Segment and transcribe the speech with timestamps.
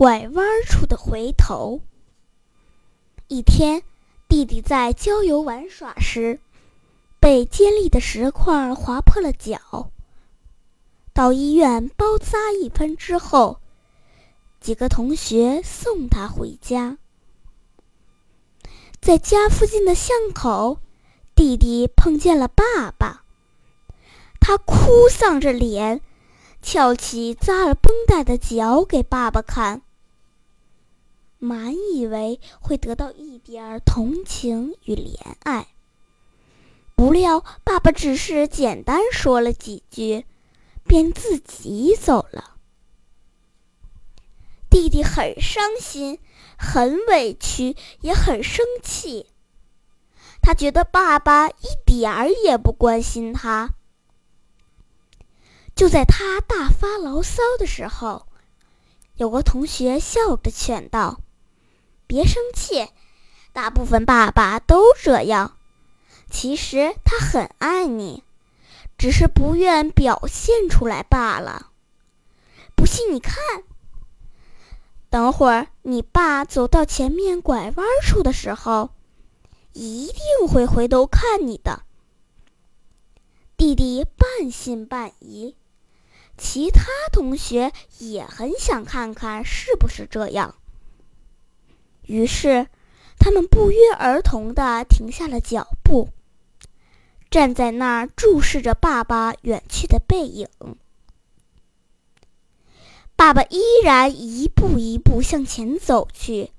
[0.00, 1.82] 拐弯处的回头。
[3.28, 3.82] 一天，
[4.30, 6.40] 弟弟在郊游玩耍时，
[7.20, 9.90] 被尖利的石块划破了脚。
[11.12, 13.60] 到医院包扎一番之后，
[14.58, 16.96] 几个同学送他回家。
[19.02, 20.78] 在家附近的巷口，
[21.34, 23.26] 弟弟碰见了爸爸。
[24.40, 26.00] 他哭丧着脸，
[26.62, 29.82] 翘起扎了绷带的脚给爸爸看，
[31.40, 35.66] 满以为会得到一点儿同情与怜爱。
[36.94, 40.24] 不料爸爸只是简单说了几句，
[40.84, 42.56] 便自己走了。
[44.70, 46.20] 弟弟很伤心。
[46.62, 49.28] 很委屈，也很生气。
[50.42, 53.70] 他觉得爸爸一点儿也不关心他。
[55.74, 58.26] 就在他大发牢骚的时候，
[59.16, 61.22] 有个同学笑着劝道
[62.10, 62.88] ：“别生气，
[63.52, 65.56] 大部分爸爸都这样。
[66.28, 68.24] 其实他很爱你，
[68.98, 71.70] 只是不愿表现出来罢了。
[72.74, 73.36] 不信你看。”
[75.08, 78.90] 等会儿，你爸走到前面拐弯处的时候，
[79.72, 81.84] 一定会回头看你的。
[83.56, 85.54] 弟弟半信半疑，
[86.36, 90.56] 其他同学也很想看看是不是这样。
[92.02, 92.66] 于是，
[93.18, 96.08] 他们不约而同地停下了脚步，
[97.30, 100.48] 站在那儿注视着爸爸远去的背影。
[103.14, 106.52] 爸爸依然一步一步向前走去，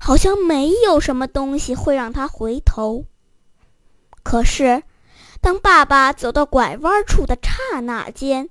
[0.00, 3.04] 好像没有什么东西会让他回头。
[4.22, 4.84] 可是，
[5.40, 8.48] 当爸爸走到拐弯处的刹那间，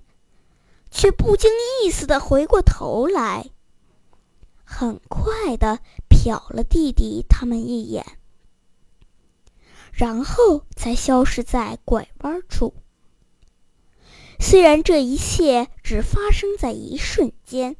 [0.92, 1.50] 却不经
[1.82, 3.46] 意思地回过头来，
[4.66, 5.80] 很快的
[6.28, 8.06] 瞟了弟弟他们一眼，
[9.94, 12.74] 然后才消失在拐弯处。
[14.40, 17.78] 虽然这一切只发生在一瞬间，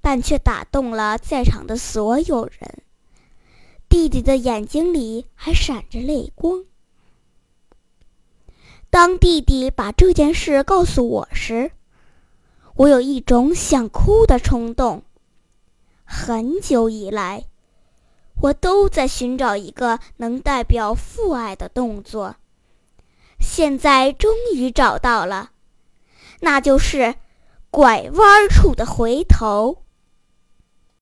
[0.00, 2.82] 但却打动了在场的所有人。
[3.88, 6.64] 弟弟的眼睛里还闪着泪光。
[8.90, 11.70] 当弟弟把这件事告诉我时，
[12.74, 15.04] 我有一种想哭的冲动。
[16.10, 17.44] 很久以来，
[18.40, 22.36] 我都在寻找一个能代表父爱的动作。
[23.38, 25.50] 现在终于找到了，
[26.40, 27.16] 那就是
[27.70, 29.82] 拐弯处的回头。